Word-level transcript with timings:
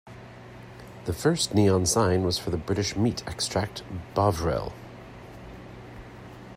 The 1.05 1.13
first 1.13 1.53
Neon 1.53 1.85
sign 1.85 2.23
was 2.25 2.39
for 2.39 2.49
the 2.49 2.57
British 2.57 2.95
meat 2.95 3.21
extract 3.27 3.83
Bovril. 4.15 4.73